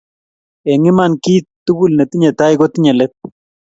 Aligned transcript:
eng 0.71 0.87
Iman 0.91 1.13
kiiy 1.23 1.41
tugul 1.65 1.91
netinye 1.95 2.29
tai 2.37 2.53
kotinye 2.59 2.91
leet 2.99 3.13